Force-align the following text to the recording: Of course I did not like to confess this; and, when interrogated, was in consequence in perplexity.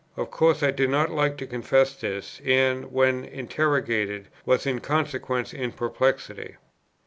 Of 0.17 0.31
course 0.31 0.63
I 0.63 0.71
did 0.71 0.89
not 0.89 1.11
like 1.11 1.37
to 1.37 1.45
confess 1.45 1.93
this; 1.95 2.41
and, 2.43 2.91
when 2.91 3.23
interrogated, 3.23 4.29
was 4.47 4.65
in 4.65 4.79
consequence 4.79 5.53
in 5.53 5.73
perplexity. 5.73 6.55